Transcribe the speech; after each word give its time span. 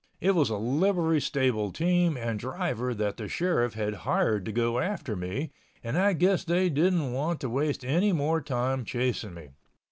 It 0.19 0.33
was 0.33 0.49
a 0.49 0.57
livery 0.57 1.21
stable 1.21 1.71
team 1.71 2.17
and 2.17 2.39
driver 2.39 2.95
that 2.95 3.17
the 3.17 3.27
sheriff 3.27 3.75
had 3.75 3.93
hired 4.01 4.45
to 4.45 4.51
go 4.51 4.79
after 4.79 5.15
me, 5.15 5.51
and 5.83 5.95
I 5.95 6.13
guess 6.13 6.43
they 6.43 6.69
didn't 6.69 7.13
want 7.13 7.39
to 7.41 7.49
waste 7.51 7.85
anymore 7.85 8.41
time 8.41 8.83
chasing 8.83 9.35
me. 9.35 9.49